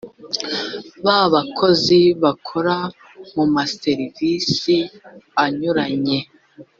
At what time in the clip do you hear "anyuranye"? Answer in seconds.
5.43-6.19